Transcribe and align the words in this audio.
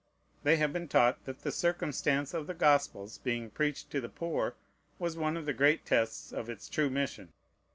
They 0.41 0.57
have 0.57 0.73
been 0.73 0.87
taught 0.87 1.23
that 1.25 1.41
the 1.43 1.51
circumstance 1.51 2.33
of 2.33 2.47
the 2.47 2.55
Gospel's 2.55 3.19
being 3.19 3.51
preached 3.51 3.91
to 3.91 4.01
the 4.01 4.09
poor 4.09 4.55
was 4.97 5.15
one 5.15 5.37
of 5.37 5.45
the 5.45 5.53
great 5.53 5.85
tests 5.85 6.31
of 6.33 6.49
its 6.49 6.67
true 6.69 6.89
mission. 6.89 7.31